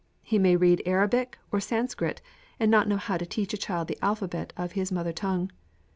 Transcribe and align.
He 0.23 0.39
may 0.39 0.55
read 0.55 0.81
Arabic 0.87 1.37
or 1.51 1.59
Sanskrit, 1.59 2.23
and 2.59 2.71
not 2.71 2.87
know 2.87 2.97
how 2.97 3.19
to 3.19 3.25
teach 3.27 3.53
a 3.53 3.55
child 3.57 3.87
the 3.87 3.99
alphabet 4.03 4.51
of 4.57 4.71
his 4.71 4.91
mother 4.91 5.13
tongue. 5.13 5.51